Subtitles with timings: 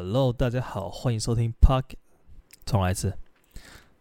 [0.00, 1.96] Hello，大家好，欢迎收听 Park。
[2.64, 3.14] 重来一次。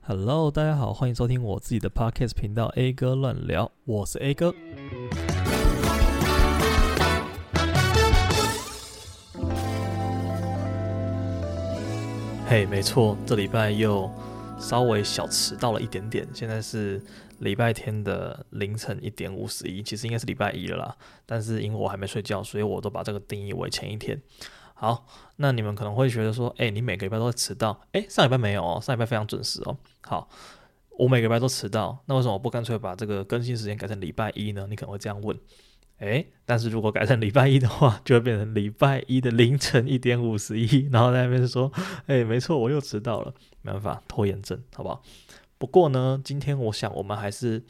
[0.01, 4.53] Hello，大家好，欢迎收听我自己的 Podcast 频道 A 哥乱聊，我是 A 哥。
[12.47, 14.07] 嘿，没错，这礼拜又
[14.59, 16.27] 稍微小迟到了一点点。
[16.31, 17.01] 现在是
[17.39, 20.95] 礼拜天的凌晨一点五十一，其实应该是礼拜一了啦。
[21.25, 24.21] 但是因为我还没睡觉，所以我都把这个定义为前一天。
[24.79, 25.07] 好，
[25.37, 29.75] 那你们可能会觉得说，哎、你每个礼拜都会迟到，哎、上礼拜没有哦，上礼拜非常准时哦。
[30.01, 30.29] 好，
[30.91, 34.67] 我每个礼拜都迟到，那为什么我不干脆把这个更新时间改成礼拜一呢？
[34.69, 35.35] 你可能会这样问，
[35.97, 41.71] 哎、但是如果改成礼拜一的话，就会变成礼拜一的凌晨一点五十一，然后在那边说，
[42.05, 45.01] 哎、没错，我又迟到了，没办法，拖延症，好不好？
[45.57, 47.63] 不过呢，今天我想我们还是。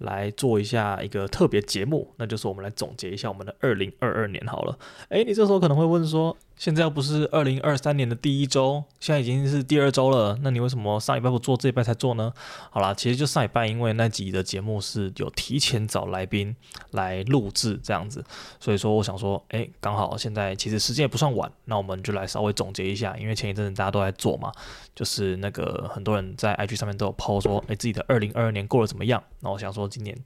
[0.00, 4.78] 来做一下一个特别节目，那就是我们来总结一下我们的二零二二年好了。
[5.10, 12.32] 诶，你这时候可能会问说，现在又不是二零二三年的第一周，现在已经是第二周了，那你为什么上礼拜不做，这礼拜才做呢？
[12.70, 16.54] 好啦，其实就上礼拜，因为那集的节目是有提前找来宾
[16.92, 18.24] 来录制这样子，
[18.60, 24.52] 所以说我想说，诶，刚好现在其实时间也不算晚，那我们就来稍微总结一下，因为前一阵子大家都在做嘛，
[24.94, 29.22] 就是那个很多人在 IG 上面都有 po 说，诶，自己的二零二二年过得怎么样？
[29.40, 29.80] 那我想说。
[29.90, 30.16] 今年，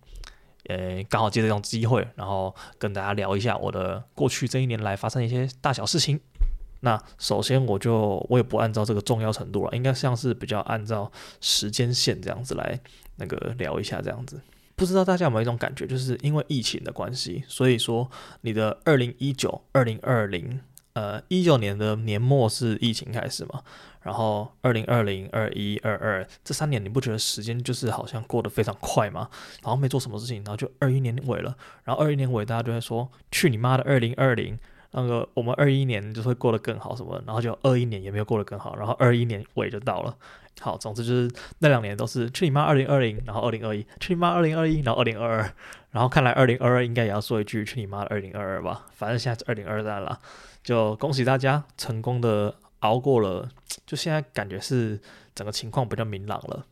[0.69, 6.21] 呃，刚好借这种机会，然后跟大家聊一下我的过去这一年来发生一些大小事情。
[6.81, 12.79] 那首先，我就我也不按照这个重要程度了，应该像是比较按照时间线这样子来
[13.17, 14.41] 那个聊一下这样子。
[14.77, 18.11] 不知道大家有没有一种感觉，就是因为疫情的关系，所以说
[18.43, 20.61] 你的二零一九、二零二零，
[20.95, 23.63] 呃，一九年的年末是疫情开始嘛？
[24.03, 29.29] 然后二零二零、二一、二二这三年，你不觉得时间就是好像过得非常快吗？
[29.63, 31.57] 然后没做什么事情，然后就二一年尾了。
[31.83, 34.59] 然后二一年尾，大家就会说：“去你妈的二零二零！”
[34.95, 37.21] 那个我们二一年就会过得更好什么？
[37.27, 38.75] 然后就二一年也没有过得更好。
[38.77, 40.17] 然后二一年尾就到了。
[40.61, 45.55] 好，总之就是那两年都是去你妈二零二零，然后二零二一，去你妈二零二一，然后二零二二。
[45.91, 50.19] 然后看来二零二二应该也要说一句：“去你妈的二零二二吧！”反正现在是二零二三了，
[50.63, 52.55] 就恭喜大家成功的。
[52.81, 53.49] 熬过了，
[53.87, 55.01] 就现在感觉是
[55.35, 56.67] 整个情况比较明朗了，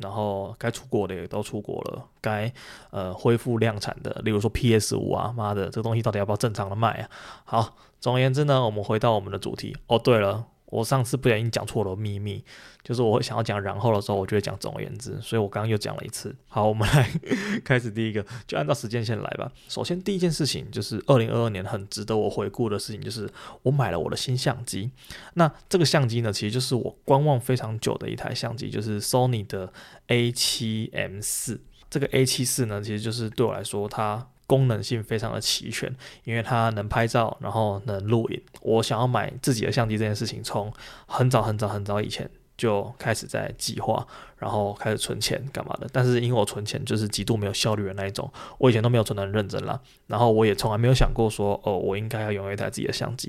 [0.00, 2.52] 然后该出国的也都出国了，该
[2.90, 7.08] 呃恢复量产的，例如说 PS 五啊，妈的，这个东西到底要不要正常的卖啊？
[7.44, 9.76] 好，总而言之呢，我们回到我们的主题。
[9.86, 10.46] 哦，对了。
[10.70, 12.42] 我上次不小心讲错了秘密，
[12.82, 16.34] 就是我想要讲然后的时候，我就会讲总而言之，所以我刚刚又讲了一次。
[16.48, 17.10] 好，我们来
[17.64, 19.50] 开始第一个，就按照时间线来吧。
[19.68, 23.28] 首先第一件事情就是二零二二年很值得我回顾的事情，就是
[23.62, 24.90] 我买了我的新相机。
[25.34, 29.72] 那这个相机呢，其实就是我观望非常久的一台相机，就是 Sony 的
[30.08, 31.58] A7M4。
[31.90, 34.28] 这个 A74 呢，其实就是对我来说它。
[34.50, 35.88] 功能性非常的齐全，
[36.24, 38.42] 因为它能拍照，然后能录影。
[38.62, 40.72] 我想要买自己的相机这件事情，从
[41.06, 44.04] 很早很早很早以前就开始在计划，
[44.38, 45.86] 然后开始存钱干嘛的。
[45.92, 48.28] 但是因为我存钱就是极度没有效率的那一种，
[48.58, 49.80] 我以前都没有存得很认真啦。
[50.08, 53.28] 然后我也从来没有想过说，哦，我应该要拥有一台自己的相机，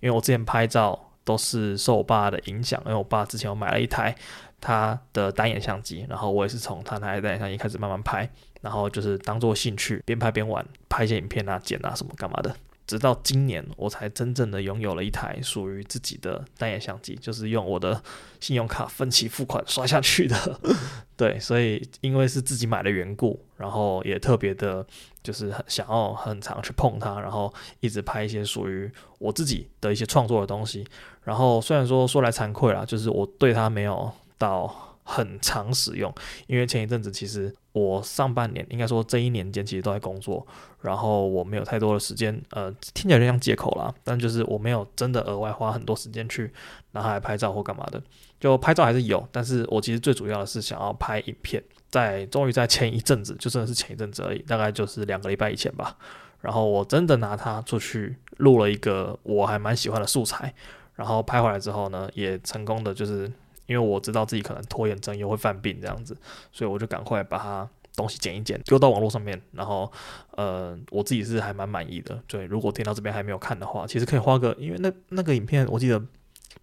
[0.00, 4.14] 因为我之前拍照都是受我爸的影响，因为我爸之前我买了一台
[4.60, 8.28] 他的单眼相机，然后我也是从他那台单眼相机开始慢慢拍。
[8.60, 12.52] 然后就是当做兴趣，边拍边玩，拍一些影片啊、剪啊什么干嘛的。
[12.88, 18.02] 直到今年，我才真正的拥有了一台属于自己的单眼相机，就是用我的
[18.40, 20.60] 信用卡分期付款刷下去的。
[21.16, 24.84] 对，所以因为是自己买的缘故，然后也特别的，
[25.22, 30.84] 就是很想要很常去碰它，然后一直拍一些属于我自己的一些创作的东西。
[31.22, 34.84] 然后虽然说说来惭愧啦，就是我对它没有到。
[35.10, 36.14] 很常使用，
[36.48, 40.46] 因为前一阵子其实我上半年应该说这一年间其实都在工作，
[40.82, 46.52] 然后我没有太多的时间，呃，听起来有点像借口啦，但就是我没有真的额外花很多时间去
[46.90, 48.02] 拿它来拍照或干嘛的，
[48.38, 55.96] 就拍照还是有，但是我其实最主要的是想要拍影片，在终于在前一阵子，就真的是前一阵子而已，大概就是两个礼拜以前吧，
[56.42, 60.52] 然后我真的拿它出去录了一个我还蛮喜欢的素材，
[60.96, 63.32] 然后拍回来之后呢，也成功的就是。
[63.68, 66.16] 因为我知道自己可能拖延症又会犯病这样子，
[66.50, 69.40] 所以我就赶快把它东西剪一剪，丢到网络上面。
[69.52, 69.92] 然后，
[70.30, 72.18] 呃，我自己是还蛮满意的。
[72.26, 76.00] 对，如果听到这边还没有看的话，其实可以花个，因为那那个影片我记得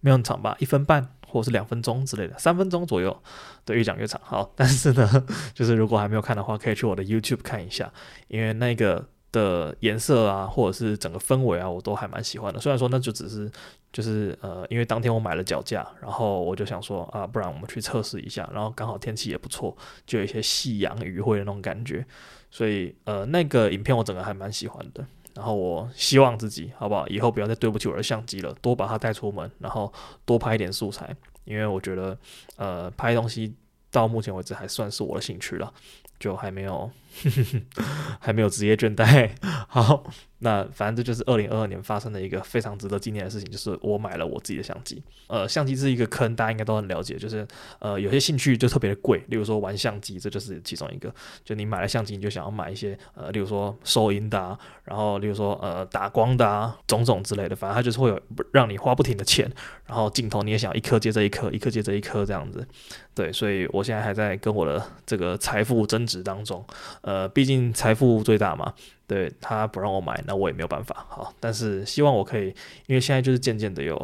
[0.00, 3.16] 没有很长吧，一分半或者是两分钟之类的，三分钟左右。
[3.64, 4.20] 对，越讲越长。
[4.24, 7.92] 好， 但是呢， 就是如果还没有看的话，可以去我的 YouTube 看一下，
[8.28, 9.06] 因为那个。
[9.36, 12.58] 的颜色啊，或者是整个氛围啊，我都还蛮喜欢的。
[12.58, 13.50] 虽然说那就只是
[13.92, 18.48] 就是呃，因为当天我买了脚架，然后我就想说啊，不然我们去测试一下。
[18.52, 22.04] 然后刚好天气也不错，就有一些夕阳余晖的那种感觉。
[22.50, 25.06] 所以呃，那个影片我整个还蛮喜欢的。
[25.34, 27.06] 然后我希望自己好不好？
[27.08, 29.92] 以后不要再对不起我的相机了，多把它带出门，然后
[30.24, 32.16] 多拍一点素材，因为我觉得
[32.56, 33.54] 呃拍东西
[33.90, 35.70] 到目前为止还算是我的兴趣了，
[36.18, 36.90] 就还没有
[38.20, 39.30] 还没有职业倦怠。
[39.68, 40.04] 好。
[40.40, 45.02] 那反正这就是二零二二年发生的一个非常值得纪念的事情，就是我买了我自己的相机。
[45.28, 47.48] 呃，相机是一个坑，大家应该都很了解，就是
[47.78, 51.12] 呃有些兴趣就特别的贵，例如说玩相机，这就是其中一个。
[51.42, 58.20] 就你买了相机，你就想要买一些呃，例如说收音的啊，然后例如说呃打光的啊，种种之类的，反正它就是会有
[58.52, 59.50] 让你花不停的钱。
[59.86, 62.66] 然后镜头你也想要一颗接着一颗，一颗接着一颗这样子。
[63.14, 66.62] 对，所以我现在还在跟我的这个财富增值当中。
[67.06, 68.74] 呃，毕竟财富最大嘛。
[69.06, 71.06] 对，他不让我买，那我也没有办法。
[71.08, 72.46] 好，但是希望我可以，
[72.88, 73.94] 因为现在就是渐渐的有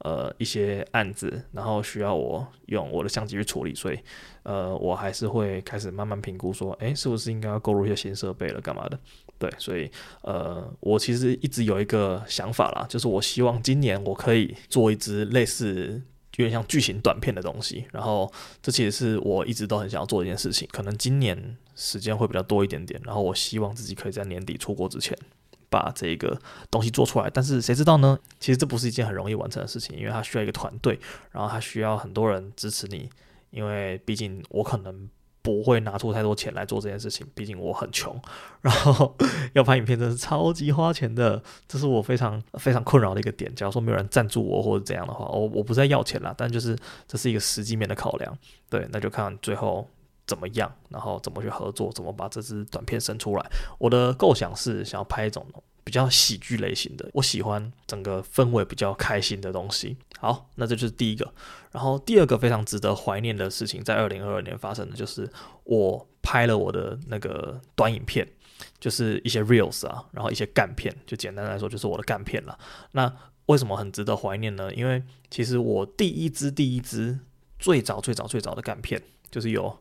[0.00, 3.98] 呃一些案子，然后需要我用我的相机去处理，所以
[4.42, 8.98] 呃我还是会开始慢慢评估说，诶，是不是应该要购入一些新设备了，干嘛的？
[9.38, 9.90] 对，所以
[10.20, 16.02] 呃我其实一直有一个想法啦，就是我希望今年我可以做一支类似。
[16.36, 18.32] 有点像剧情短片的东西，然后
[18.62, 20.68] 这其实是我一直都很想要做的一件事情。
[20.72, 25.16] 可能今年时间会比较多一点点，然后我希望自己可以在年底出国之前
[25.68, 26.40] 把这个
[26.70, 27.28] 东西做出来。
[27.28, 28.18] 但是谁知道呢？
[28.38, 30.98] 其实这不是一件很容易完成的事情，因为它需要一个团队，
[31.32, 33.10] 然后它需要很多人支持你。
[33.50, 35.08] 因为毕竟我可能。
[35.42, 38.14] 不会拿出太多钱来做这件事情，毕竟我很穷，
[38.60, 39.16] 然后
[39.54, 43.54] 要拍影片真是超级花钱的，这是我非常非常困扰的一个点。
[43.54, 46.76] 假如说没有人赞助我或者怎样的话，我我不再要钱了，但就是
[47.06, 48.36] 这是一个实际面的考量。
[48.68, 49.88] 对，那就看最后
[50.26, 53.50] 怎么样，然后怎么去合作，怎么把这支短片生出来。
[53.78, 55.46] 我的构想是想要拍一种。
[55.90, 59.96] 比较喜剧类型的，我喜欢整个氛围比较开心的东西。
[60.20, 61.34] 好，那这就是第一个。
[61.72, 65.28] 然后第二个非常值得怀念的事情，在二零二二年发生的，就是
[65.64, 68.24] 我拍了我的那个短影片，
[68.78, 72.56] 就是一些 reels 啊，然后一些干片，就简单来说就是我的干片了。
[72.92, 73.12] 那
[73.46, 74.72] 为什么很值得怀念呢？
[74.72, 77.18] 因为其实我第一支第一支
[77.58, 79.76] 最早最早最早的干片，就是有。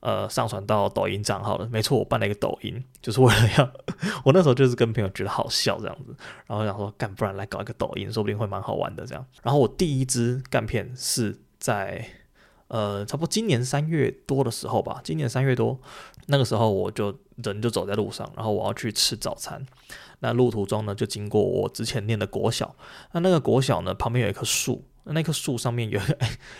[0.00, 3.72] 呃，上传到抖音账号了，没错，我办了一个抖音，就是为了要，
[4.24, 6.16] 我那时候就是跟朋友觉得好笑这样子，
[6.46, 9.26] 然后想说干，不然来搞一个抖音，说不定会蛮好玩的这样。
[9.42, 12.02] 然后我第一支干片是在
[12.68, 15.78] 呃，差不多今年三月多的时候吧，今年三月多
[16.28, 19.62] 那个时候，我就人就走在路上，然后我要去吃早餐，
[20.20, 22.74] 那路途中呢，就经过我之前念的国小，
[23.12, 24.86] 那那个国小呢，旁边有一棵树。
[25.04, 26.00] 那棵树上面有，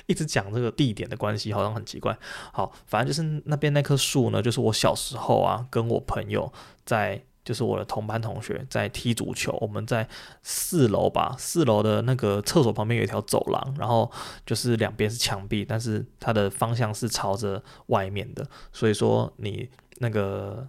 [0.06, 2.16] 一直讲这个地点的关系，好像很奇怪。
[2.52, 6.52] 好，反正就是那边那棵树呢，就是我小时候啊，跟我朋友
[6.84, 9.56] 在，就是我的同班同学在踢足球。
[9.60, 10.08] 我们在
[10.42, 14.10] 四楼吧，四楼的那个厕所旁边有一条走廊，然后
[14.44, 20.66] 就是两边是墙壁，但是它的方向是朝着外面的，所以说你那个。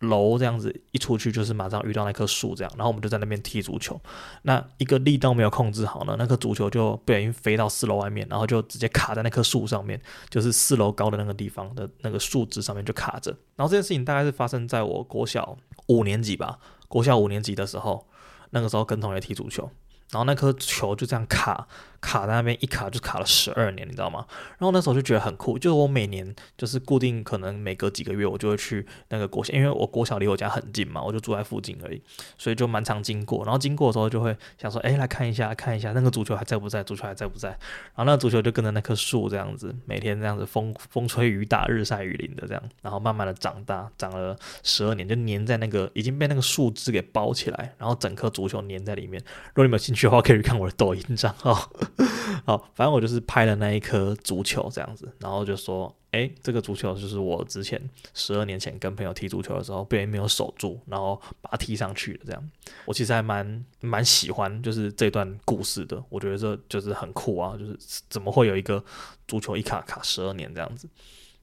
[0.00, 3.98] 楼这样子一出去就是马上遇到那棵树，这样，然后我们就在那边踢足球。
[4.42, 13.30] 那一个力道没有控制好呢，那颗足球就不小心飞到四楼外面，然后就直接卡在那棵树上面，就是四楼高的那个地方的那个树枝上面就卡着。
[13.56, 15.56] 然后这件事情大概是发生在我国小
[15.86, 16.58] 五年级吧，
[16.88, 18.06] 国小五年级的时候，
[18.50, 19.70] 那个时候跟同学踢足球，
[20.10, 21.66] 然后那颗球就这样卡。
[22.04, 24.26] 卡在那边一卡就卡了十二年，你知道吗？
[24.58, 32.02] 然后那时候就觉得很酷，就是我每年就是固定可能每隔几个月我就会去那个国小，因为我国小离我家很近嘛，我就住在附近而已，
[32.36, 33.42] 所以就蛮常经过。
[33.46, 36.84] 然后经过的时候就会想说，哎，来看一下，看一下那个足球还在不在？
[36.84, 37.48] 足球还在不在？
[37.48, 49.18] 然后那个足球就跟着那棵树这样子，每天这样子风风吹雨打、日晒雨淋的这样，然后慢慢的长大，长了十二年，就粘在那个已经被那个树枝给包起来，然后整颗足球粘在里面。
[49.46, 51.70] 如果你们有兴趣的话，可以看我的抖音账号。
[52.44, 57.80] 好，反正我就是拍了那一颗足球这样子，然后就说，诶，这个足球就是我之前
[58.12, 62.50] 十二年前跟朋友踢足球的时候，别人没有守住，然后把它踢上去的这样。
[62.84, 67.78] 我其实还蛮蛮喜欢，就是这段故事的，我觉得这就是很酷啊，就是
[68.10, 68.84] 怎么会有一个
[69.26, 70.88] 足球一卡卡十二年这样子？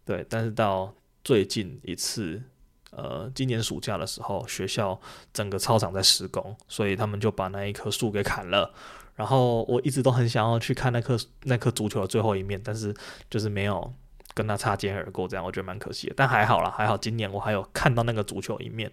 [0.06, 0.94] 对，但是到
[1.24, 2.42] 最近一次，
[2.92, 5.00] 呃，今年暑假的时候，学校
[5.34, 8.74] 整个操场在施工，所以他们就把那一棵树给砍了。
[9.16, 12.94] 然后我一直都很想要去看那棵那棵足球的最后一面，但是
[13.30, 13.94] 就是没有
[14.34, 16.14] 跟他擦肩而过，这样我觉得蛮可惜的。
[16.16, 18.92] 但还好啦，还好今年我还有看到那个足球一面，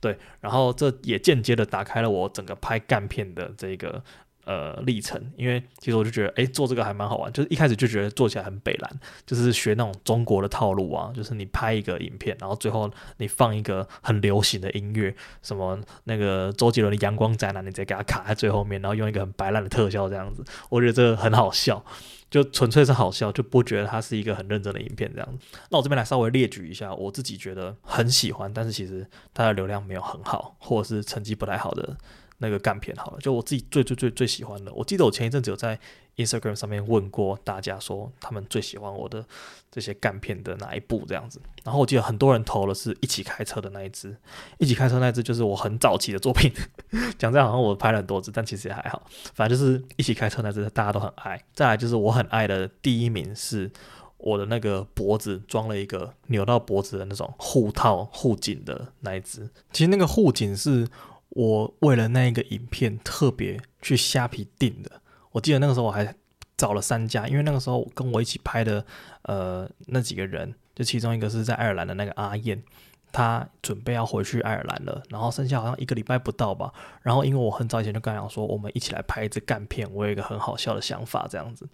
[0.00, 0.18] 对。
[0.40, 4.02] 然后这也间接的打开了我整个拍干片的这个
[4.44, 7.32] 呃，历程，因为其实我就觉得，哎，做这个还蛮好玩。
[7.32, 8.90] 就是一开始就觉得做起来很北烂，
[9.24, 21.84] 就是学那种中国的套路啊，就是你拍一个影片，然后最后你放一个很流行的音乐，什么那个周杰伦的《阳光宅男》，你直接给他卡在最后面，然后用一个很白烂的特效这样子，我觉得这个很好笑，
[22.28, 25.38] 就纯粹是好笑，就不觉得它是一个很认真的影片这样子。
[25.70, 31.96] 那我这边来稍微列举一下，我自己觉得很喜欢，但是其实它的流量没有很好，或者是成绩不太好的。
[32.42, 34.72] 那个干片好了，就我自己最最最最喜欢的。
[34.74, 35.78] 我记得我前一阵子有在
[36.16, 39.24] Instagram 上面问过大家，说他们最喜欢我的
[39.70, 41.40] 这些干片的哪一部这样子。
[41.62, 44.16] 然后我记得很多人投的是一起开车的那一支，
[44.58, 46.52] 一起开车那一支就是我很早期的作品。
[47.16, 49.06] 讲这样好像我拍了很多支，但其实也还好。
[49.34, 51.40] 反正就是一起开车那支大家都很爱。
[51.54, 53.70] 再来就是我很爱的第一名是
[54.18, 59.48] 我的那个脖子装了一个扭到脖子的那种护套护颈的那一支。
[59.72, 60.88] 其实那个护颈是。
[61.34, 66.14] 我为了那一个影片特别去虾皮订的，我记得那个时候我还
[66.58, 68.84] 找了三家，因为那个时候跟我一起拍的，
[69.22, 72.62] 呃，那几个人，就其中一个是在爱尔兰的那个阿燕，
[73.10, 76.70] 他准备要回去爱尔兰了，然后剩下好像一个礼拜不到吧，
[77.00, 81.66] 然后因为我很早以前就跟他讲说，我们一起来拍一支干片，我有一个很好笑的想法这样子，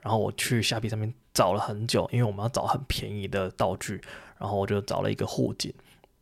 [0.00, 4.00] 然后我去虾皮上面找了很久，因为我们要找很便宜的道具，
[4.38, 5.72] 然后我就找了一个护颈。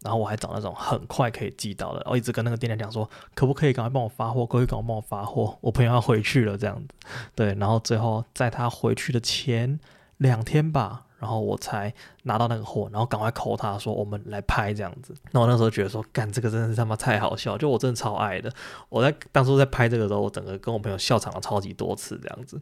[0.05, 6.89] 然后我还找那种很快可以寄到的，我一直跟那个店家讲说，可不可以赶快帮我发货，可不可以赶快帮我发货，我朋友要回去了这样子，
[7.35, 9.79] 对，然后最后在他回去的前
[10.19, 11.93] 两天吧，然后我才
[12.25, 15.15] 拿到那个货，然后赶快 call 他说我们来拍这样子。
[15.31, 18.53] 那我那时候觉得说，干这个真的是他妈太好笑，就我真的超爱的。
[18.89, 22.61] 我在当初在拍这个时候，我整个跟我朋友笑场了超级多次这样子。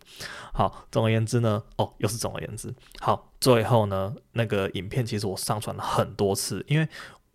[0.52, 6.88] 好，总而言之呢，哦，又是总而言之，好，最后呢，那个影片其实我上传了很多次，因为。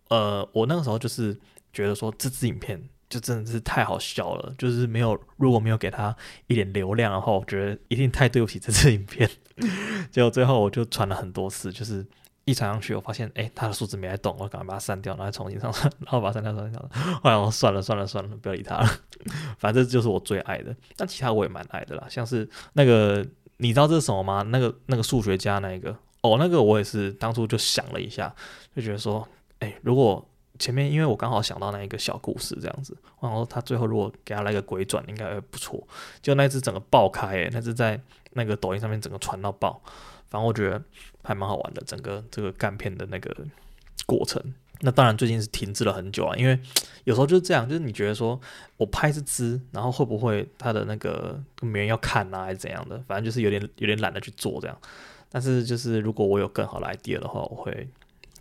[0.08, 1.36] 呃，我那个时候就是
[1.72, 6.14] 觉得说，这支影片就真的是太好笑了，就是没有，如果没有给他
[6.46, 9.28] 一点流量的话，我觉得一定太对不起这支影片。
[10.10, 12.06] 结果最后我就传了很多次，就是
[12.44, 16.90] 一传上去，我发现哎，他的数字没在动，我赶快把它删掉，然后重新上传，然后把它删掉，删掉。
[17.22, 18.88] 后来我算了算了算了，不要理他了，
[19.58, 20.74] 反正就是我最爱的。
[20.96, 24.42] 但其他我也蛮爱的啦，像是那个你知道这是什么吗？
[24.42, 28.34] 那个那个数学家那一个哦，那个我也是当初就想了一下，
[28.74, 29.26] 就觉得说。
[29.60, 30.26] 哎，如果
[30.58, 35.86] 前面因为我刚好想到那一个小故事这样子，然后他最后如果给他来个鬼转，应该会不错。
[36.22, 38.00] 就那只整个爆开，哎，那只在
[38.32, 39.82] 那个抖音上面整个传到爆，
[40.28, 40.82] 反正我觉得
[41.22, 43.34] 还蛮好玩的，整个这个干片的那个
[44.06, 44.42] 过程。
[44.80, 46.58] 那当然最近是停滞了很久啊，因为
[47.04, 48.40] 有时候就是这样，就是你觉得说
[48.78, 52.98] 我拍这支，然后会不会他的那个没人要看啊，还是怎样的？
[53.06, 54.78] 反正就是有点有点懒得去做这样。
[55.30, 57.86] 但是就是如果我有更好的 idea 的话，我会。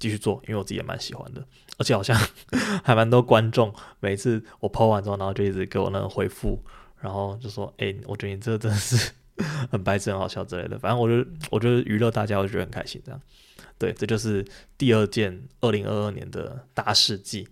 [0.05, 1.43] 继续做，因为我自己也蛮喜欢的，
[1.79, 2.15] 而且好像
[2.85, 6.63] 还蛮多观众，每次我 po 完之后，然后就一直给我那个回复，
[7.01, 9.13] 然后就说：“哎、我觉得你这真的是
[9.71, 13.01] 很白痴、很好笑之类的。”反正我就我觉得娱乐大家，我觉得很开心。
[13.03, 13.19] 这样，
[13.79, 14.45] 对，这就是
[14.77, 17.47] 第二件二零二二年的大事记。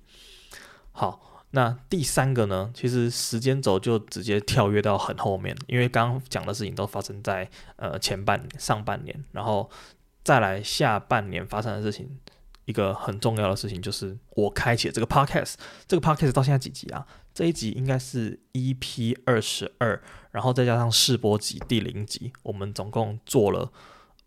[0.92, 2.70] 好，那第三个呢？
[2.76, 9.68] 其实时间轴就直接跳跃到很后面，因为刚刚讲的事情都发生在呃前半、上半年，然后
[10.24, 12.20] 再来下半年发生的事情。
[12.66, 15.56] 一个很重要的事情就是我开启了这个 podcast，
[15.88, 17.06] 这个 podcast 到现在几集啊？
[17.34, 20.02] 这一集应该是 EP 二十二，
[20.32, 23.72] 然后再加上试播集第零集，我们总共做了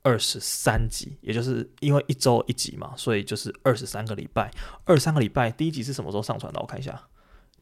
[0.03, 4.51] 二十三集，也就是因为一周一集嘛，所以就是二十三个礼拜。
[4.85, 6.61] 二十三个礼拜，第一集是什么时候上传的？
[6.61, 7.09] 我看一下，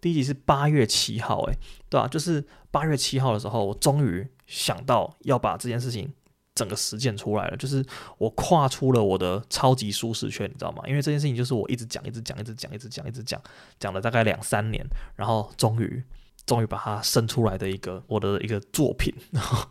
[0.00, 1.54] 第一集是八月七号，诶，
[1.88, 6.12] 对啊，就是八月七号的时候，我终于想到要把这件事情。
[6.54, 7.84] 整个实践出来了，就是
[8.16, 10.82] 我跨出了我的超级舒适圈，你知道吗？
[10.86, 13.42] 因为这件事情就是我一直讲，一直讲，一直讲，一直讲，一直讲，
[13.80, 16.02] 讲了大概两三年，然后终于，
[16.46, 19.68] 终于把它生出来的一个我的一个作品，然 后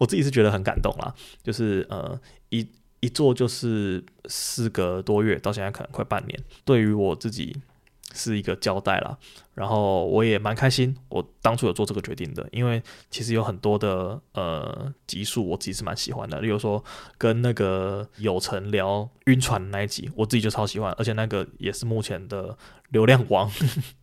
[0.00, 1.14] 我自己是觉得很感动啦。
[1.42, 2.18] 就是呃，
[2.48, 2.68] 一
[3.00, 7.56] 一做就是四个多月，到现在可能快半年，对于我自己。
[8.16, 9.16] 是一个交代啦，
[9.54, 16.82] 然后我也蛮开心，我当初有做这个决定的，因为其实有很多的呃集数我自己是蛮喜欢的，例如说
[17.18, 22.56] 跟那个有成聊晕船那一集，我自己就超喜欢，而且那个也是目前的
[22.88, 23.50] 流量王，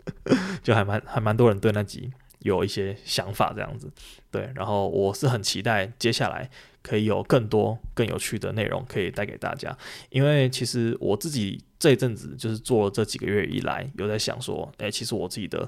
[0.63, 3.91] 就还蛮还蛮多人对那集有一些想法这样子，
[4.31, 6.49] 对，然后我是很期待接下来。
[6.83, 9.75] 可以有更多更有趣的内容可以带给大家，
[10.09, 15.67] 因为其实我自己这一阵子就是做了这几个月以来，有在想说，诶，其实我自己的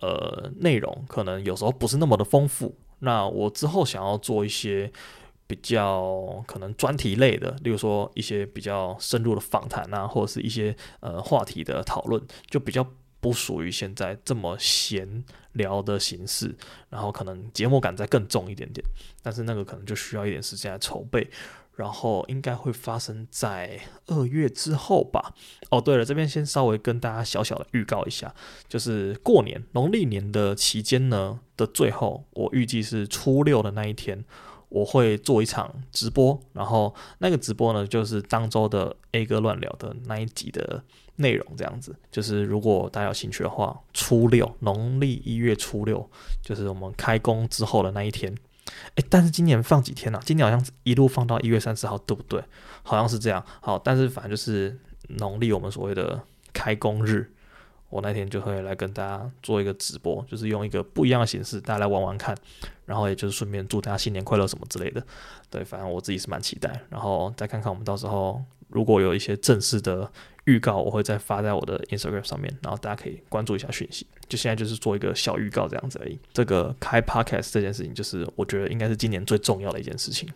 [0.00, 2.74] 呃内容可能有时候不是那么的丰富。
[3.00, 4.90] 那我之后想要做一些
[5.46, 12.86] 比较可能专题类的，例如说一些比较深入的访谈啊，或者是一些呃话题的讨论，就比较
[13.24, 16.54] 不属于现在这么闲聊的形式，
[16.90, 18.86] 然后可能节目感再更重一点点，
[19.22, 21.30] 但是那个可能就需要一点时间来筹备。
[21.76, 25.34] 然后应该会发生在二月之后吧。
[25.70, 28.32] 哦，对了，这边先稍微跟大家小小的预告一下，
[28.68, 34.24] 就是过年农历年的期间呢的最后，我预计是初六的那一天，
[34.68, 36.40] 我会做一场直播。
[36.52, 40.84] 然后那个直播呢，就是当周的 A 哥乱聊的那一集的
[41.16, 41.94] 内容，这样子。
[42.10, 46.08] 就是如果大家有兴趣的话，初六农历一月初六，
[46.42, 48.34] 就是我们开工之后的那一天。
[48.96, 50.22] 诶，但是今年放几天呢、啊？
[50.24, 52.42] 今年好像一路放到一月三十号，对不对？
[52.82, 53.44] 好像是这样。
[53.60, 54.76] 好，但是反正就是
[55.08, 56.20] 农历我们所谓的
[56.52, 57.30] 开工日，
[57.90, 62.34] 我那天就会来跟大家做一个直播，就是用一个不一样的形式，大家来玩玩看。
[62.86, 65.02] 然后也就是顺便祝大家新年快乐什么之类的。
[65.50, 66.82] 对，反正我自己是蛮期待。
[66.88, 70.10] 然后再看看我们到时候如果有一些正式的。
[70.44, 74.06] 预告我会再发在我的 Instagram 上面，然后大家可以关注一下讯息。
[74.28, 76.18] 就现在就是做一个小预告这样子而已。
[76.32, 80.28] 这个开 Podcast 这件事情，就是我觉得应该是今年最重要的一件事情，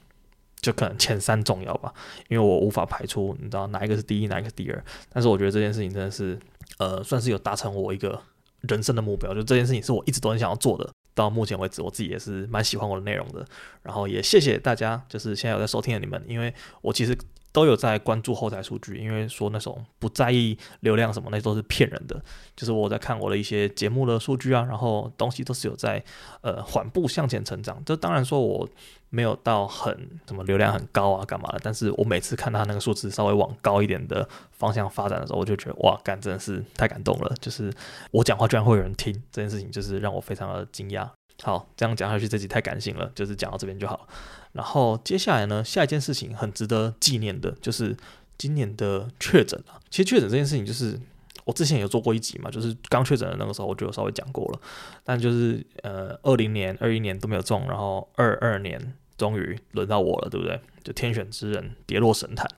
[0.60, 1.92] 就可能前三重要吧，
[2.28, 4.84] 因为我无法排除你知道哪一个是第一，哪一个是第二。
[5.10, 6.38] 但是我觉得这件事情真的是，
[6.78, 8.20] 呃，算是有达成我一个
[8.62, 9.34] 人生的目标。
[9.34, 13.44] 就这件事情是我一直都很想要做的，到目前为止我自己也是蛮喜欢我的内容的。
[13.82, 17.16] 然后也谢谢大家，就是现在有在收听的你们，因为我其实。
[17.52, 22.22] 都有在关注后台数据，因为说那种不在意流量什么，那都是骗人的。
[22.54, 26.02] 就是我在看我的一些节目的数据啊，然后东西都是有在
[26.42, 27.82] 呃缓步向前成长。
[27.84, 28.68] 这当然说我
[29.10, 37.34] 没有到很什么流量很高啊干嘛的，但是我每次看他那个数字稍微往高一点的方向发展的时候，我就觉得哇，干真的是太感动了。
[37.40, 37.72] 就是
[38.10, 41.08] 我讲话居然会有人听，这件事情就是让我非常的惊讶。
[41.42, 44.09] 好，这样讲下去，这集太感性了，就是讲到这边就好。
[44.52, 47.97] 然后接下来呢，下一件事情很值得纪念的，就是
[48.37, 49.78] 今年的确诊啊。
[49.88, 50.99] 其实确诊这件事情，就是
[51.45, 54.61] 我之前有做过一集嘛，就是刚确诊的那个时候，我就有稍微讲过了。
[55.04, 60.61] 但就是呃，二零年、二一年都没有中，然后二二年终于轮到我了，对不对？
[60.83, 62.49] 就天选之人跌落神坛。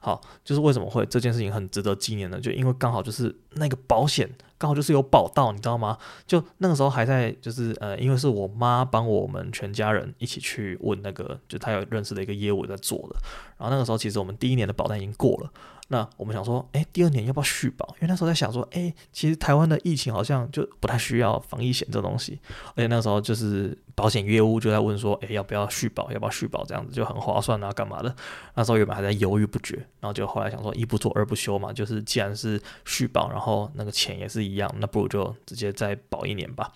[0.00, 2.38] 好，就是为什么会这件事情很值得纪念呢？
[2.38, 4.30] 就因为刚好就是那个保险。
[4.60, 5.96] 刚好就是有保到，你知道吗？
[6.26, 13.16] 就那个时候还在，就是呃，因为是我妈帮我们全家人一起去问那个，就她有认识的一个业务在做的。
[13.56, 15.50] 然后那个时候其实我们第一年的保单已经过了，
[15.88, 17.86] 那我们想说，哎，第二年要不要续保？
[17.96, 22.38] 因为那时候在想说，哎，其实台湾的疫情好像就不太需要防疫险这东西，
[22.74, 26.10] 而且那时候就是保险业务就在问说，哎，要不要续保？
[26.12, 26.64] 要不要续保？
[26.64, 28.14] 这样子就很划算啊，干嘛的？
[28.54, 34.49] 那时候原本还在犹豫不决，然后就后来想说，一不做二不休嘛，就是既然是续保，然后那个钱也是。
[34.50, 36.72] 一样，那不如就直接再保一年吧。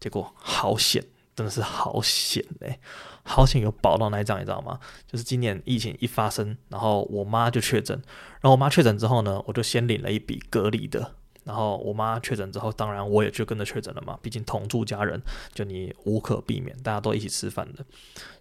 [0.00, 1.04] 结果好险，
[1.36, 2.80] 真的是好险嘞！
[3.24, 4.80] 好险有保到那一张，你知道吗？
[5.06, 7.96] 就是今年疫情一发生，然后我妈就确诊，
[8.40, 11.14] 然后我妈确诊之后呢，我就先领了一笔隔离的。
[11.44, 14.18] 然后我妈确诊之后，当然我也就跟着确诊了嘛。
[14.22, 15.20] 毕竟同住家人，
[15.52, 17.84] 就你无可避免，大家都一起吃饭的，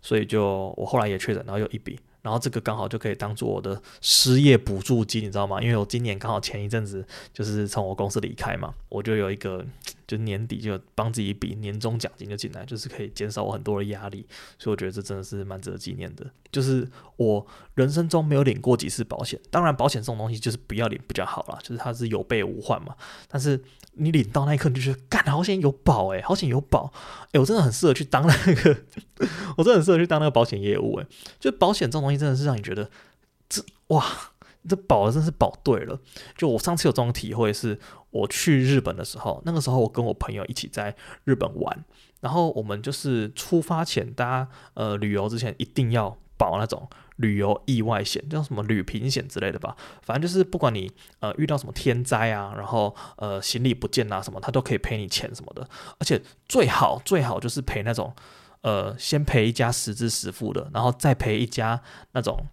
[0.02, 2.00] 所以就我后来也确诊，然后有一笔。
[2.22, 5.62] 然后这个刚好就可以当做我的失业补助金，你知道吗？
[5.62, 9.66] 因为我今年刚好前一阵子就是从我公司离开嘛，我就有一个。
[10.12, 14.28] 就年底就帮自己一笔年终奖金就进来，就是可以减少我很多的压力，
[14.60, 16.30] 所以我觉得这真的是蛮值得纪念的。
[16.52, 22.94] 就是我人生中没有领过几次保险，当然保险这种东西就是不要领比较好啦，就是它是有备无患嘛。
[23.30, 23.58] 但是
[23.94, 26.92] 你领到那一刻，你就觉得干好险有保诶，好险有保
[27.32, 28.78] 诶，我真的很适合去当那个，
[29.56, 31.08] 我真的很适合去当那个保险业务诶。
[31.40, 32.90] 就保险这种东西真的是让你觉得
[33.48, 34.06] 这哇。
[34.70, 36.00] 这保的真是保对了，
[36.38, 37.80] 就我上次有这种体会，是
[38.12, 41.84] 我去日本的时候，那个时候我跟我朋友一起在日本玩，
[42.20, 55.68] 然后我们就是出发前，大家呃旅游之前一定要保那种旅游意外险，叫什么旅平险之类的吧，反正就是不管你呃遇到什么天灾啊，然后呃行李不见啊什么，他都可以赔你钱什么的，
[56.00, 58.14] 而且最好最好就是赔那种
[58.62, 62.46] 呃先赔一家实支实付的，然后再赔一家那种。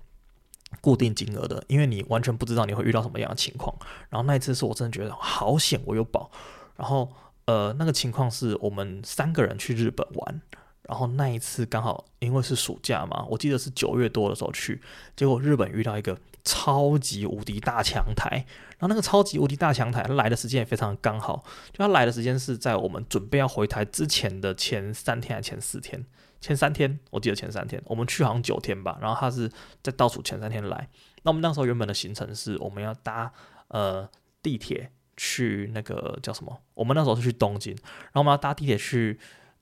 [0.81, 3.75] 固定金额的，因为你完全不知道你会遇到什么样的情况。
[4.11, 6.31] 然后那一次是我真的觉得好险，我有保。
[6.77, 7.11] 然后
[7.47, 10.41] 呃，那个情况是我们三个人去日本玩，
[10.83, 14.81] 然后那一次刚好因为是暑假嘛，我记得是九月多的时候去，
[15.17, 18.45] 结果日本遇到一个超级无敌大强台。
[18.79, 26.05] 然后那个超级无敌大强台，它来的时间也非常刚好，就它来的时间是在我们准备要回台之前的前三天还是前四天。
[26.41, 29.51] 前三天，我记得前三天，我们去好像九天吧，然后他是
[29.83, 30.89] 在倒数前三天来。
[31.23, 33.33] 那我们那时候原本的行程是，我们要搭
[33.69, 34.09] 呃
[34.43, 36.61] 地铁去那个叫什么？
[36.75, 39.19] 我们那时候是去东京，然后我们要搭地铁去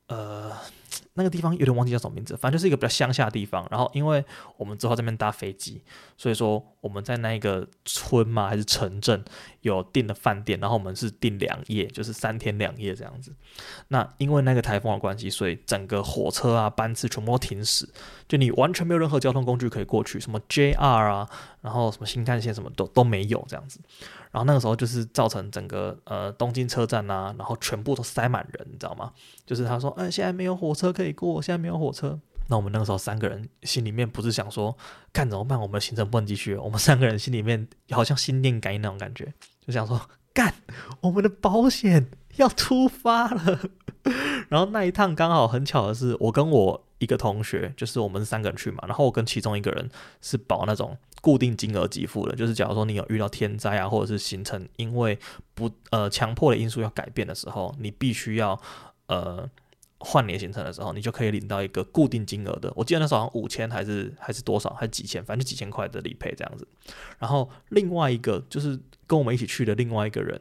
[0.08, 0.52] 呃
[1.14, 3.66] 那个地方有点忘记叫什么名字，反正就是一个比较乡下的地方。
[3.70, 4.22] 然后因为
[4.58, 5.82] 我们之后在那边搭飞机，
[6.16, 9.24] 所以说我们在那个村嘛还是城镇
[9.62, 13.32] 有订的饭店，然后我们是订两夜，就是三天两夜这样子。
[13.88, 17.88] 那因为那个台风的关系，所以整个火车啊班次全部都停驶，
[18.28, 21.28] 就你完全没有任何交通工具可以过去，什么 JR 啊，
[21.62, 23.80] 然后什么新干线什么都都没有这样子。
[24.36, 29.10] 然后那个时候就是造成整个呃东京车站啊，然后全部都塞满人，你知道吗？
[29.46, 32.20] 就是他说，嗯，现在没有火车可以过，现在没有火车。
[32.50, 34.76] 那我们那个时候三个人心里面不是想说，
[35.10, 35.58] 看怎么办？
[35.58, 36.54] 我们的行程不能继续。
[36.54, 39.32] 我们三个人心里面好像心电感应那种感觉，
[39.66, 39.98] 就想说，
[40.34, 40.52] 干，
[41.00, 43.58] 我们的保险要出发了。
[44.50, 50.96] 然后那一趟刚好很巧的是，我跟我一个同学，就是我们三个人去嘛，然后我跟其中一个人是保那种。
[51.22, 55.18] 固定金额给付的，就是假如说你有遇到天灾啊，或者是行程因为
[55.54, 58.56] 不呃强迫的因素要改变的时候，你必须要
[59.08, 59.48] 呃
[59.98, 62.72] 换年行程的时候，你就可以领到一个固定金额的。
[62.76, 66.68] 我记得那时候好像五千还是还是多少，还是几千，反正几千块的理赔这样子。
[67.18, 68.78] 然后另外一个就是
[69.08, 70.40] 跟我们一起去的另外一个人，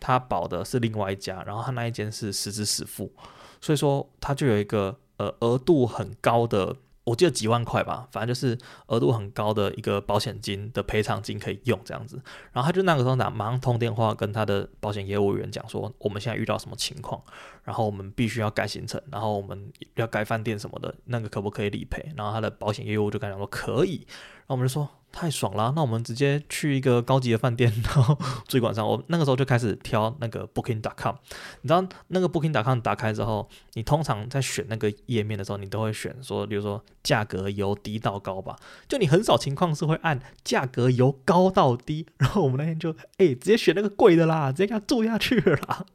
[0.00, 3.12] 他保的是另外一家，然后他那一间是实支实付，
[3.60, 6.76] 所以说他就有一个呃额度很高的。
[7.06, 12.18] 我记得几万块吧，反正就是额度很高的一个保险金的赔偿金可以用这样子。
[12.50, 17.22] 然后他就那个时候打马上通电话跟他的保险业务员讲说，我们现在遇到什么情况，
[17.62, 22.10] 然后我们必须要改行程，然后我们要改饭店什么的，那个可不可以理赔？
[22.16, 24.88] 然后他的保险业务就跟他说可以，然后我们就说。
[25.14, 28.84] 太爽了，那我们直接去一个高级的饭店， 然后住一晚上。
[28.86, 31.14] 我那个时候就开始挑那个 Booking.com，
[31.60, 38.56] 你知道那个 Booking.com 打开之后，你通常在选那个页面的时候，你都会选说，比如说价格由低到高吧。
[38.88, 42.06] 就你很少情况是会按价格由高到低。
[42.18, 45.86] 然后我们那天就哎、直接选那个贵的啦，直接给他住下去了啦。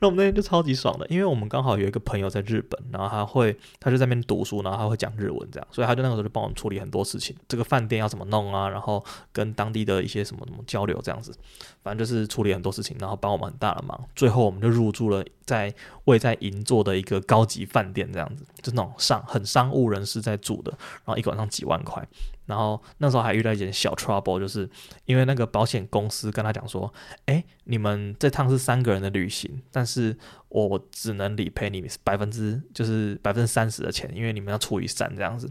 [0.00, 11.32] 那我们那天就超级爽的，因为我们刚好有一个朋友在日本，然后他会，他就在那边读书，然后他会讲日文这样，所以他就那个时候就帮我们处理很多事情，这个饭店要怎么弄啊，然后跟当地的一些什么什么交流这样子，
[11.82, 13.98] 反正就是处理很多事情，然后帮我们很大的忙。
[14.14, 20.72] 最后我们就入住了在位在银座的一个高级饭店这样子，就那种商很商务人士在住的，
[21.04, 22.06] 然后一晚上几万块。
[22.48, 24.68] 然后那时候还遇到一件小 trouble，就是
[25.04, 26.90] 因为那个保险公司跟他讲说，
[27.26, 30.16] 哎，你们这趟是三个人的旅行，但是
[30.48, 35.46] 我只能理赔你百分之就是百分之三十的钱，因为你们要除以三这样子。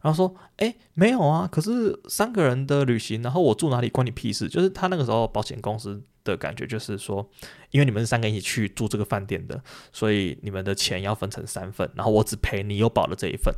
[0.00, 4.48] 然后说，哎，没有啊，可是三个人的旅行，然后我住哪里关你屁事？
[4.48, 7.28] 就是他那个时候保险公司的感觉就是说，
[7.72, 13.54] 因为你们是三个一起去住这个饭店的，所以你们的钱要分成三份，然后我只赔你有保的这一份。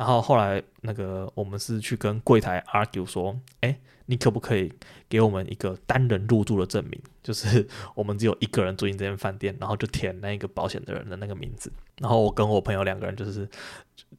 [0.00, 4.72] 然后后来那个我们是去跟柜台 argue 说，哎，你可不可以
[5.10, 6.98] 给我们一个单人入住的证明？
[7.22, 11.70] 就是 我们只有一个人住进这间饭店，然后就填那个保险的人的那个名字。
[11.98, 13.46] 然后我跟我朋友两个人就是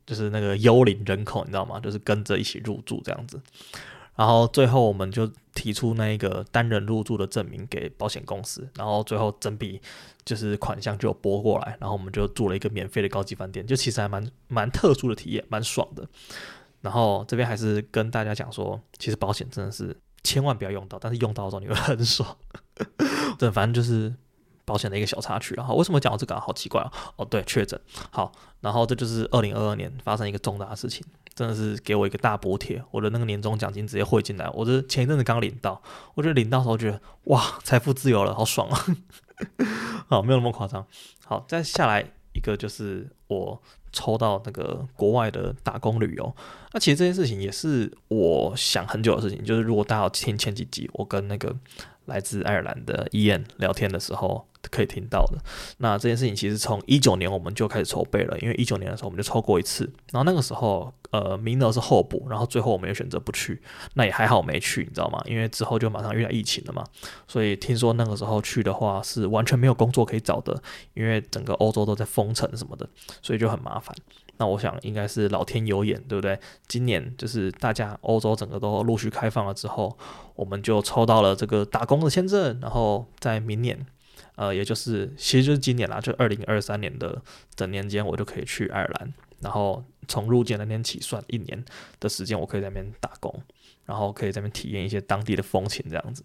[0.06, 1.80] 就是那个幽灵人口，你知道吗？
[1.80, 3.42] 就是跟着一起入住这样子。
[4.16, 9.82] 然后最后我们就提出那个单人入住的证明给保险公司，然后最后整笔
[10.24, 16.08] 就是款项就拨过来，然后我们就住了一个免费的高级饭店，就其实还蛮蛮特殊的体验，蛮爽的。
[16.82, 22.38] 然后这边还是跟大家讲说，其实保险真的是千万不要用到，但是用到的时候你会很爽。
[23.38, 24.14] 对，反正就是
[24.66, 25.54] 保险的一个小插曲。
[25.56, 26.40] 然后为什么讲到这个？
[26.40, 26.92] 好奇怪哦。
[27.18, 27.80] 哦，对，确诊。
[28.10, 31.06] 好，然后这就是二零二二年发生一个重大的事情。
[31.34, 34.50] 真的是给我一个大补贴，我的那个年终奖金直接汇进来。
[34.54, 35.82] 我这前一阵子刚领到，
[36.16, 38.86] 我觉得领到时候觉得哇，财富自由了，好爽啊！
[40.08, 40.86] 好，没有那么夸张。
[41.26, 46.36] 好，再下来一个就是我抽到那个国外的打工旅游。
[46.74, 51.56] 那其实这件事情也是我想很久的事情，就是如果大家有听前几集，我跟那个
[52.12, 54.48] 来自爱尔兰的 Ian 聊天的时候。
[54.70, 55.40] 可以听到的。
[55.80, 63.60] 那这件事情其实从一九年我们就开始筹备了，因为一九年的时候我们就抽过一次，然后那个时候呃名额是候补，然后最后我们又选择不去，
[63.96, 65.20] 那也还好没去，你知道吗？
[65.26, 66.86] 因为之后就马上遇到疫情了嘛，
[67.28, 70.62] 所以听说那个时候去的话是完全没有工作可以找的，
[70.94, 72.88] 因为整个欧洲都在封城什么的，
[73.24, 73.94] 所以就很麻烦。
[74.42, 76.40] 那我想应该是老天有眼，对不对？
[76.68, 79.96] 今年就是大家欧洲整个都陆续开放了之后，
[80.34, 83.86] 我们就抽到了这个打工的签证，然后在明年。
[84.36, 87.22] 呃，也就是，其实就是今年啦，就二零二三年的
[87.54, 91.64] 整年间，我就可以去爱尔兰，然后从入境那天起算一年
[92.00, 93.32] 的时间，我可以在那边打工，
[93.86, 96.24] 然后可以在那边体验一些当地的风情这样子。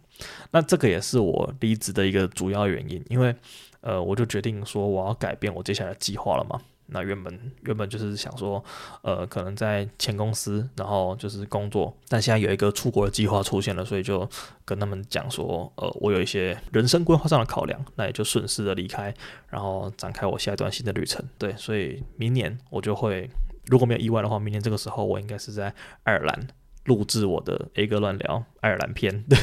[0.52, 3.34] 那这个也是我离职的一个主要原因，因为
[3.82, 6.58] 呃，我就决定说我要改变我接下来的计划了嘛。
[6.88, 8.62] 那原本原本就是想说，
[9.02, 14.28] 呃，可能在前公司，然后就是工作，但现在有一个出国的计划出现了，所以就
[14.64, 19.12] 跟他们讲说，呃，我有一些人生规划上的考量，那也就顺势的离开，
[19.48, 21.24] 然后展开我下一段新的旅程。
[21.38, 23.28] 对，所以明年我就会，
[23.66, 26.48] 如果没有意外的话，明年这个时候我应该是在爱尔兰
[26.84, 29.24] 录制我的 A 哥乱聊爱尔兰篇。
[29.24, 29.38] 对。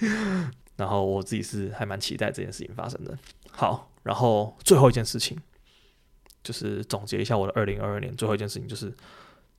[0.74, 3.16] 然后我自己是还蛮期待这件事情发生的。
[3.50, 5.38] 好，然后最后一件事情，
[6.42, 8.92] 就是总结一下我的二零二二年最后一件事情，就是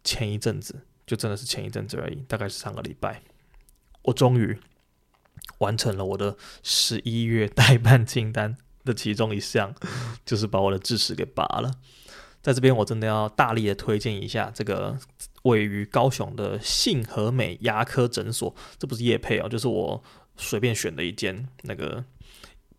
[0.03, 3.21] 前一阵子，就真的是前一阵子而已，大概是上个礼拜，
[4.03, 4.57] 我终于
[5.59, 9.73] 完成了我的十一月待办清单的其中一项，
[10.25, 11.71] 就是把我的智齿给拔了。
[12.41, 14.97] 在这边，我真的要大力的推荐一下这个
[15.43, 20.03] 位于高雄的信和美牙科诊所，这不是叶配哦，就是我。
[20.35, 22.03] 随便选的一间那个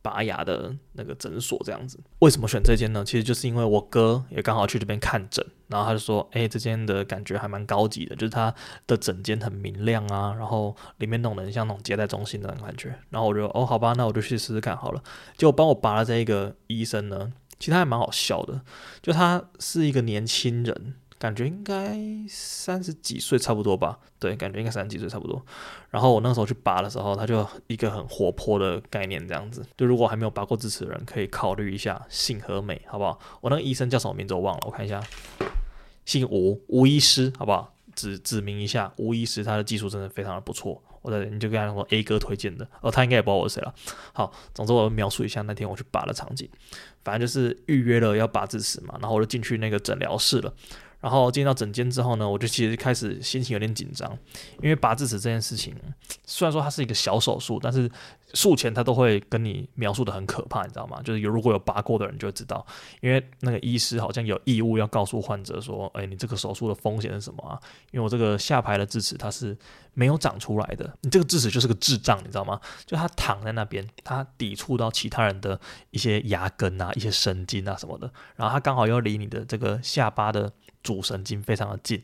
[0.05, 1.99] 拔牙的那个诊所，这样子。
[2.19, 3.03] 为什么选这间呢？
[3.03, 8.55] 其实就是因为我哥也刚好去这边看诊，然后他就说：“哎，这间的感觉还蛮高级的，就是它
[8.87, 15.03] 的诊间很明亮啊，然后里面弄得很像那种接待中心的感觉。”然后我就：“哦，好吧，那我就去试试看好了。”
[15.39, 18.61] 结果帮我拔了这一个医生呢，其实他还蛮好笑的，
[19.01, 20.95] 就他是一个年轻人。
[21.25, 25.43] 感觉应该三十几岁差不多吧，对，感觉应该三十几岁差不多。
[25.89, 29.65] 然后我那时候去拔的时候，他就一个很活泼的概念这样子。
[29.75, 33.19] 就如果还没有拔过智齿的人，可以考虑一下性和美，好不好？
[33.41, 35.03] 我那个医生叫什么名字我忘了，我看一下，
[36.05, 37.75] 姓吴，吴医师，好不好？
[37.95, 40.83] 指指明一下，吴医师他的技术真的非常的不错。
[41.01, 43.75] 我在你就跟他说 A 哥推荐的，哦，他应该也不知道我是谁了。
[44.13, 46.49] 好，总之我描述一下那天我去拔的场景，
[47.03, 50.53] 反正就是预约了要拔智齿嘛，然后我就进去那个诊疗室了。
[51.05, 54.11] 然后进到诊间之后呢，我就其实开始心情有点紧张，
[54.63, 55.77] 因为拔智齿这件事情，
[56.25, 57.91] 虽然说它是一个小手术，但是
[58.33, 61.03] 术前他都会跟你描述的很可怕，你知道吗？
[61.05, 62.67] 就是有如果有拔过的人就会知道，
[63.03, 67.61] 因为那个医师好像有义务要告诉患者说，哎，你这个手术的风险是什么啊？
[67.91, 69.55] 因为我这个下排的智齿它是
[69.93, 72.59] 没有长出来的，你这个智齿就是个智障，你知道吗？
[72.87, 80.51] 就它躺在那边，它抵触到其他人的一些牙根啊、一些神经啊什么的，然后它刚好又离你的这个下巴的。
[80.85, 82.01] 主神经非常的近，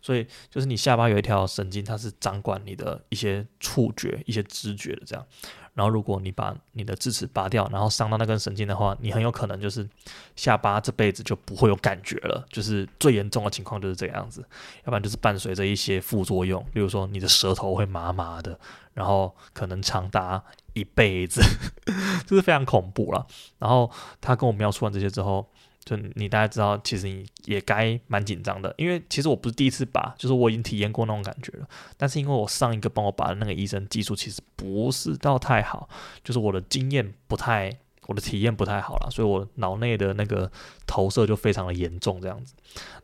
[0.00, 5.26] 所以就是你下巴有一条神经，它是掌管你的一些触觉、一些知觉的这样。
[5.72, 9.88] 然后如果你把你的智齿拔掉，然后伤到那根神经的话，你很有可能就是
[10.36, 12.44] 下巴这辈子就不会有感觉了。
[12.50, 14.44] 就是最严重的情况就是这样子，
[14.84, 18.58] 要不然就是伴随着一些副作用，例如说你的舌头会麻麻的，
[18.92, 20.42] 然后可能长达
[20.74, 21.40] 一辈子，
[22.26, 23.26] 就是非常恐怖了。
[23.58, 25.48] 然后他跟我描述完这些之后。
[25.88, 31.66] 就你大概知道，其实你也该蛮紧张的，因为其实我不是第一次拔，就是我已经体验过那种感觉了。
[31.96, 35.88] 但是因为我上一个帮我拔的那个医生技术其实不是到太好，
[36.22, 37.74] 就是我的经验不太，
[38.06, 40.52] 我的体验不太好了，所以我脑内的那个
[40.86, 42.52] 投射就非常的严重这样子。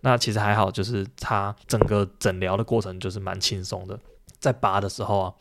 [0.02, 3.98] 那其实还好，就是他整个诊疗的过程就是蛮轻松的，
[4.38, 5.32] 在拔的时候啊。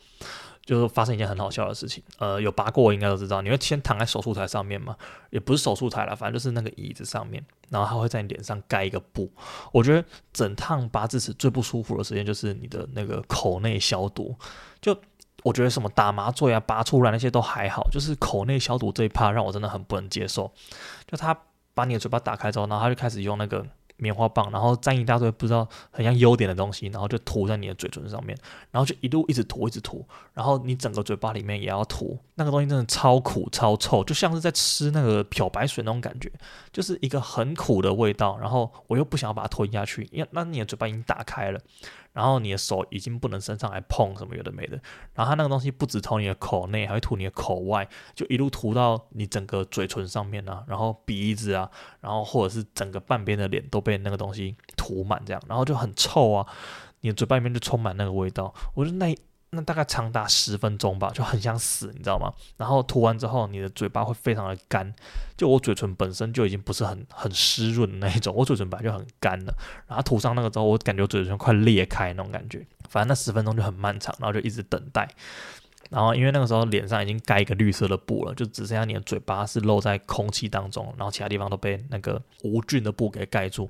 [0.64, 4.96] 就是发生一件很好笑的事情，呃，有拔过应该都知道，你会先躺在手术台上面嘛，
[5.30, 9.30] 也不是手术台啦，反正就是那个椅子上面，然后他会在你脸上盖一个布。
[9.72, 14.34] 我觉得整趟拔智齿最不舒服的时间就是你的那个口内消毒，
[14.80, 14.96] 就
[15.42, 20.50] 我觉得什么打麻醉啊、拔出来那些都还好，就是口内消毒这一趴让我真的很不能接受。
[21.06, 21.38] 就他
[21.74, 23.66] 把你的嘴巴打开之后，然后他就开始用那个。
[24.04, 28.36] 棉花棒，然后沾一大堆不知道很像优点的东西，然后就涂在你的嘴唇上面，
[28.70, 32.18] 然后就一路一直涂，一直涂，然后你整个嘴巴里面也要涂。
[32.34, 36.30] 那个东西真的超苦超臭，就像是在吃那个漂白水那种感觉，
[36.70, 38.36] 就是一个很苦的味道。
[38.38, 41.60] 然后我又不想要把它吞下去，因为那你的嘴巴已经打开了。
[42.14, 44.80] 然后你的手已经不能伸上来碰什么有的没的，
[45.12, 56.46] 然后它那个东西不止涂你的口内，还会吐你的口外，就一路涂到你整个嘴唇上面啊，然后鼻子啊，然后或者是整个半边的脸都被那个东西涂满这样，然后就很臭啊，
[57.00, 59.14] 你的嘴巴里面就充满那个味道，我就那。
[59.54, 62.32] 那大概长达十分钟吧，就很想死，你知道吗？
[62.56, 64.92] 然后涂完之后，你的嘴巴会非常的干，
[65.36, 69.54] 就我嘴唇本身就已经不是很很湿润的那一种，我嘴唇本来就很干了，
[69.86, 72.66] 然后涂上那个之后，我感觉嘴唇快裂开那种感觉。
[72.88, 75.08] 反正那十分钟就很漫长，然后就一直等待。
[75.90, 83.68] 然后因为那个时候脸上已经盖一个绿色的布了，就只剩下你的嘴巴是露在空气当中，然后其他地方都被那个无菌的布给盖住。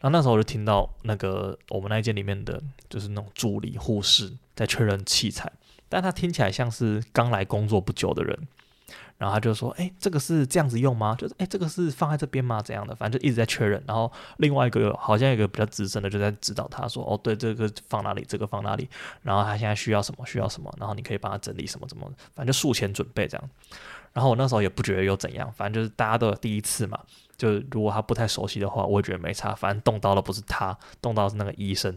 [0.00, 5.50] 然后那时候我就听到那个我们那间里面的，就是那种助理护士在确认器材，
[5.88, 8.38] 但他听起来像是刚来工作不久的人。
[9.18, 11.14] 然后他就说：“哎，这个是这样子用吗？
[11.16, 12.60] 就是哎，这个是放在这边吗？
[12.60, 12.92] 怎样的？
[12.92, 13.80] 反正就一直在确认。
[13.86, 18.26] 然后另外一个好像一个比较资深的就在指导他说：哦，对，这个放哪里？
[18.28, 18.88] 这个放哪里？
[19.22, 20.26] 然后他现在需要什么？
[20.26, 20.74] 需要什么？
[20.76, 21.86] 然后你可以帮他整理什么？
[21.86, 22.10] 怎么？
[22.34, 23.50] 反正就术前准备这样。
[24.12, 26.98] 然后我那时候也不觉得有怎样，反正就是大家都有第一次嘛。”
[27.38, 31.96] 就如果他不太熟悉的话，我也觉得没差，反正动刀的不是他，动刀是那个医生。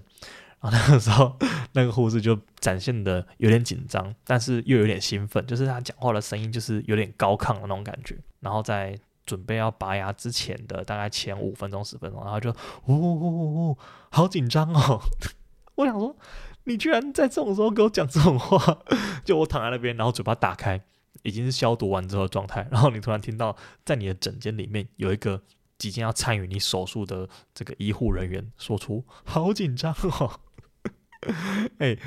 [0.62, 1.38] 然后那个时候，
[1.74, 8.18] 那个护士就展现的有点紧张，但是又有点兴奋，就是他讲话的声音就是有点高亢的那种感觉。
[8.40, 12.52] 然后在准备要拔牙之前的大概前五分钟十分钟，然后就
[12.86, 13.78] 呜呜呜呜，
[14.10, 15.02] 好紧张哦！
[15.76, 16.16] 我想说，
[16.66, 18.80] 你居然在这种时候给我讲这种话，
[19.26, 20.80] 就我躺在那边，然后嘴巴打开，
[21.24, 25.42] 已经是消毒完之后的状态，然后你突然听到在你的诊间里面有一个
[25.78, 30.40] 即将要参与你手术的这个医护人员说出“好紧张哦”，
[31.80, 31.98] 哎、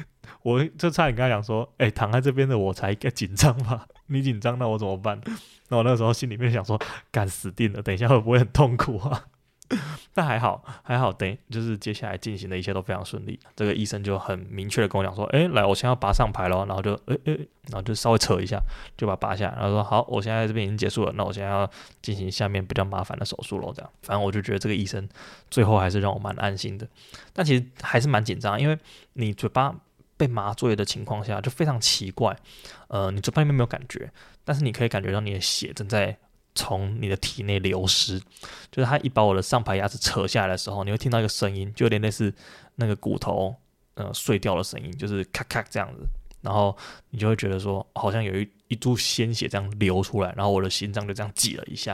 [0.43, 3.87] 我就差点跟他讲说：“哎、躺在这边的我才该紧张吧？
[4.07, 5.21] 你紧张那我怎么办？”
[5.69, 9.27] 那我那时候心里面想说：“干死定了，等一下会不会很痛苦啊？”
[10.15, 13.39] 但还好，还好，等就是接下来进行的一切都非常顺利。
[13.55, 17.35] 这个医生就很明确的跟我讲说：“哎，来，我现在要拔上排咯。”然后就，哎哎，
[17.67, 18.59] 然后就稍微扯一下，
[18.97, 19.55] 就把它拔下来。
[19.57, 25.07] 然后说：“好，我现在这边已经结束了，那我现在要进行下面比较麻烦的手术咯。”这样，反正我就觉得这个医生
[25.51, 26.89] 最后还是让我蛮安心的。
[27.35, 28.79] 但其实还是蛮紧张，因为
[29.13, 29.75] 你嘴巴
[30.17, 32.35] 被麻醉的情况下就非常奇怪。
[32.89, 34.11] 呃，你嘴巴里面没有感觉，
[34.45, 36.17] 但是你可以感觉到你的血正在。
[36.55, 38.19] 从你的体内流失，
[38.71, 42.35] 就是他一把我的上排牙齿扯下来的时候，你会听到一个声音，就有点类似
[42.77, 43.55] 那个骨头
[43.95, 46.07] 呃碎掉的声音，就是咔咔这样子，
[46.43, 46.77] 然后
[47.11, 51.93] 你就会觉得说，好像有一一株鲜血这样流出来，然后我的心脏就这样挤了一下，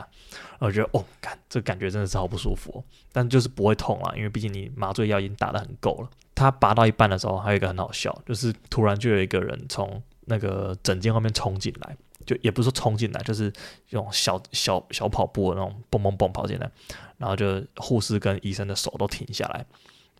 [0.59, 6.09] 然后觉得哦，感这感觉真的是好不舒服，但就是不会痛了，因为毕竟你麻醉药已经打得很够了。
[6.33, 11.95] 他拔到一半的时候，还有一个很好笑，就是突然就有一个人从那个诊间外面冲进来。
[12.25, 13.51] 就也不是说冲进来，就是
[13.89, 16.69] 用小小小跑步的那种蹦蹦蹦跑进来，
[17.17, 19.65] 然后就护士跟医生的手都停下来，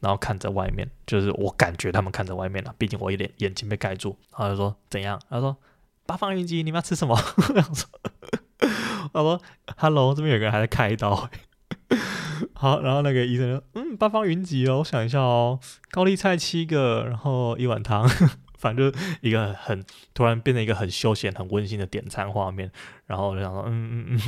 [0.01, 4.17] 然后看着外面，就是我感觉他们看着外面了，毕竟我一脸眼睛被盖住。
[4.31, 5.19] 然后就说怎样？
[5.29, 5.55] 他说
[6.05, 7.15] 八方云集，你们要吃什么？
[7.17, 7.41] 我
[7.73, 7.89] 说
[9.13, 9.41] 他说
[9.77, 11.29] Hello，这边有个人还在开刀。
[12.53, 15.59] 好，然后那个医生说嗯，八方云集哦，我想一下哦，
[15.91, 18.09] 高丽菜七个，然后一碗汤。
[18.65, 22.71] 反正就一个很突然变成一个很休闲、很温馨的点餐画面，
[23.05, 24.19] 然后我就想说，嗯嗯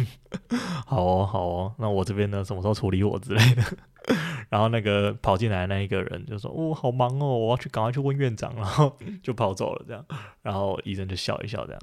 [0.52, 3.64] 嗯， 好哦好哦，那我这边呢，什么时候处理我之类的？
[4.50, 10.06] 然后那个跑进来的那一个人就说，哦，好忙哦，我要去赶快去问院长， 然后就跑走了这样。
[10.44, 11.82] 然后医生就笑一笑这样。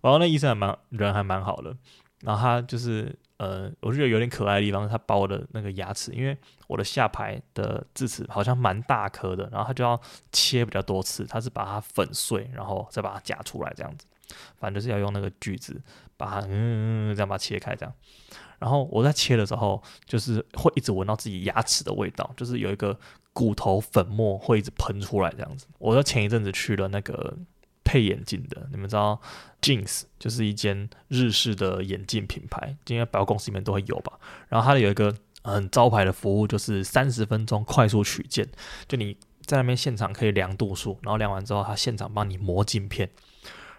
[0.00, 1.76] 然后那医生还蛮人还蛮好的，
[2.22, 3.14] 然后他就是。
[3.38, 10.00] 呃，我觉得有点可爱的地方是，他把我的那个牙齿，因为我的下排的智齿好像蛮大颗的，然后它就要
[10.32, 14.06] 切比较多次，它是把它粉碎，然后再把它夹出来这样子，
[14.56, 15.80] 反正就是要用那个锯子
[16.16, 17.94] 把它嗯嗯嗯这样把它切开这样。
[18.58, 22.98] 然后我在切的时候，就是会一直闻到自己牙齿的味道，就是有一个
[23.32, 25.68] 骨头粉末会一直喷出来这样子。
[25.78, 27.36] 我在前一阵子去了那个。
[27.88, 29.18] 配眼镜的，你们知道
[29.62, 34.12] ，Jeans 就是一间日式的眼镜品牌，今天百货公司里面都会有吧。
[34.50, 38.46] 然后它有一个很招牌的服务，就是三十分钟快速取件，
[38.86, 43.08] 就你在那边现场可以量度数，然后量完之后，他现场帮你磨镜片，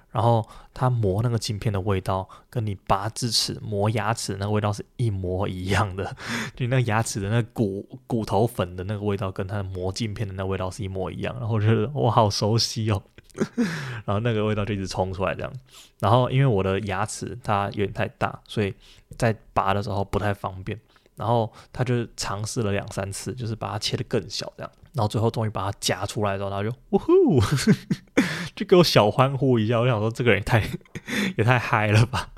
[0.10, 0.44] 然后
[0.74, 6.18] 他磨那个镜片的味道，跟你拔智齿磨牙齿那个味道是一模一样的，
[6.58, 13.04] 就那牙齿的那骨骨头粉的那个味道，跟它磨镜片的那味道是一模一样，然后我觉得我好熟悉哦。
[14.06, 15.54] 然后那个味道就一直冲出来，这样。
[16.00, 18.74] 然后因为我的牙齿它有点太大，所以
[19.18, 20.80] 在拔的时候不太方便。
[21.16, 24.72] 然后他就尝试了两三次，就是把它切得更小，这样。
[24.94, 27.42] 然后最后终于把它夹出来之后，他就呜呼，
[28.56, 29.82] 就给我小欢呼一下。
[29.82, 30.64] 我想说，这个人也太
[31.38, 32.30] 也太嗨了吧！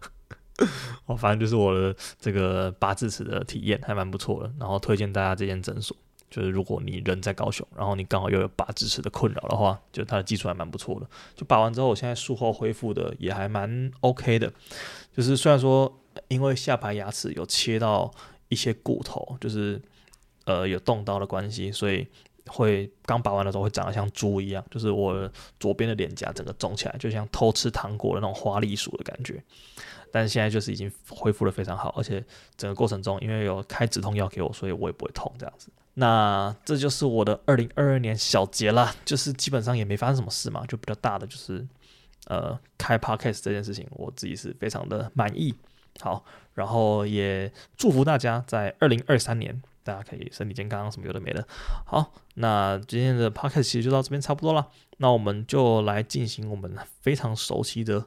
[1.06, 5.96] 哦，反正就是我的这个拔智齿的体验还蛮不错的，然后推荐大家这间诊所。
[6.32, 11.06] 就是如果你人在高雄，然后你刚好又有拔智齿的困扰的话，就他的技术还蛮不错的。
[11.36, 14.52] 就拔完之后，我现在术后恢复的也还蛮 OK 的。
[15.16, 18.10] 就是虽然说因为下排牙齿有切到
[18.48, 19.82] 一些骨头，就是
[20.46, 22.08] 呃有动刀的关系，所以
[22.48, 29.44] 会刚拔完的时候会长得像猪一样，就是我左边的脸颊整个肿起来，就像偷吃糖果的那种花栗鼠的感觉。
[30.12, 32.22] 但是现在就是已经恢复得非常好，而且
[32.58, 35.70] 整个过程中因为有开止痛药给我，所以我也不会痛这样子。
[35.94, 41.66] 那这就是我的二零二二年小结啦，就是基本上也没发生什么事嘛，就比较大的就是，
[42.28, 45.54] 呃，开 podcast 这件事情，我自己是非常的满意。
[46.00, 46.24] 好，
[46.54, 51.48] 然后也祝福大家在二零二三年，大家可以身体健康，什么有的没的。
[51.86, 54.68] 好，那今天的 podcast 其实就到这边差不多了，
[54.98, 58.06] 那我们就来进行我们非常熟悉的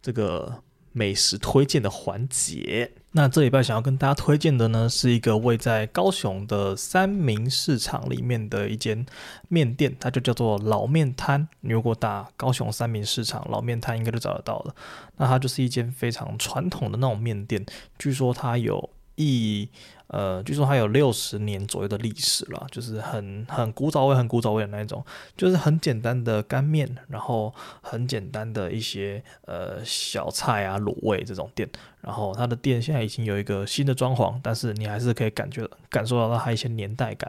[0.00, 0.62] 这个。
[0.96, 9.04] 美食推荐的环节，那这礼拜想要跟大家推荐的呢，是一个位在高雄的三民市场里面的一间
[9.48, 11.46] 面店，它就叫做老面摊。
[11.60, 14.74] 你如果打高雄三民市场老面摊，应该就找得到了。
[15.18, 17.66] 那它就是一间非常传统的那种面店，
[17.98, 19.68] 据说它有一。
[20.08, 25.04] 呃，据说它有六十年左右的历史了，就是很很古早味、很古早味的那一种，
[25.36, 27.52] 就是很简单的干面，然后
[27.82, 31.68] 很简单的一些呃小菜啊、卤味这种店。
[32.00, 37.28] 然后它的店现在已经有一个新的装潢，但是你还是可以感觉感受到它一些年代感，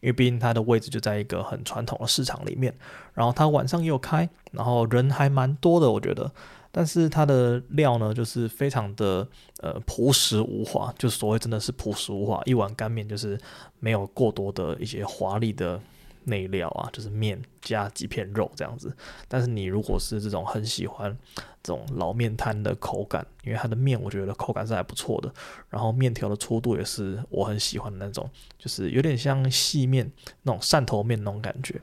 [0.00, 2.74] 因为毕竟它的位置就在一个很传统的市场里面。
[3.14, 6.30] 然后它晚上也有开，然后人还蛮多的，我觉得。
[6.72, 9.26] 但是它的料呢，就是非常的
[9.60, 13.38] 呃朴实无华，就所谓真的是朴实无华，一碗干面就是
[13.78, 15.80] 没有过多的一些华丽的
[16.24, 18.94] 内料啊，就是面加几片肉这样子。
[19.26, 21.16] 但是你如果是这种很喜欢
[21.62, 25.32] 这种老面摊的口感，因为它的面我觉得口感是还不错的，
[25.70, 30.10] 然后面条的粗度也是我很喜欢的那种，就是有点像细面
[30.42, 31.80] 那种汕头面那种感觉。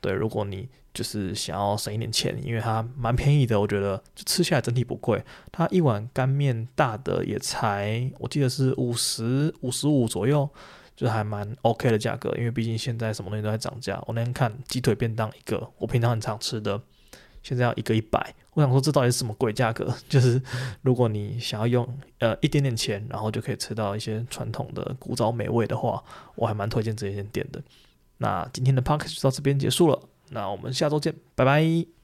[0.00, 5.22] 对，如果你就是想要省一点钱，因为它蛮便宜的，我觉得就吃下来整体不贵。
[5.52, 10.48] 它一碗干面大的也才，我记得是五十五十五左右，
[10.96, 12.34] 就还蛮 OK 的价格。
[12.38, 14.02] 因为毕竟现在什么东西都在涨价。
[14.06, 16.80] 我那天看鸡腿便当一个，我平常很常吃的，
[17.42, 18.34] 现在要一个一百。
[18.54, 19.94] 我想说这到底是什么鬼价格？
[20.08, 20.40] 就是
[20.80, 21.86] 如果你想要用
[22.20, 26.02] 呃一点点钱，然后就可以吃到一些传统的古早美味的话，
[26.36, 27.62] 我还蛮推荐这间店的。
[28.16, 30.00] 那今天的 podcast 就到这边结束了。
[30.30, 31.95] 那我们下周见，拜拜。